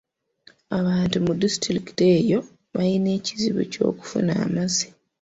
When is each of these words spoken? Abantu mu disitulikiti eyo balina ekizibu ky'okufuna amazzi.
Abantu 0.77 1.15
mu 1.25 1.33
disitulikiti 1.41 2.03
eyo 2.17 2.39
balina 2.73 3.09
ekizibu 3.17 3.61
ky'okufuna 3.71 4.31
amazzi. 4.45 4.87